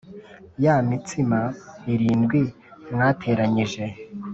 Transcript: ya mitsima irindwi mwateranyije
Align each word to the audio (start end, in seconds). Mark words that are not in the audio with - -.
ya 0.63 0.75
mitsima 0.87 1.39
irindwi 1.93 2.41
mwateranyije 2.93 3.83